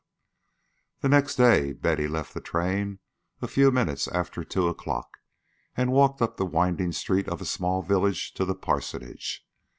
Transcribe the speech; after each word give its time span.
XII 0.01 0.99
The 1.01 1.09
next 1.09 1.35
day 1.35 1.73
Betty 1.73 2.07
left 2.07 2.33
the 2.33 2.41
train 2.41 2.97
a 3.39 3.47
few 3.47 3.69
minutes 3.69 4.07
after 4.07 4.43
two 4.43 4.67
o'clock 4.67 5.19
and 5.77 5.91
walked 5.91 6.23
up 6.23 6.37
the 6.37 6.43
winding 6.47 6.91
street 6.91 7.29
of 7.29 7.39
a 7.39 7.45
small 7.45 7.83
village 7.83 8.33
to 8.33 8.43
the 8.43 8.55
parsonage. 8.55 9.45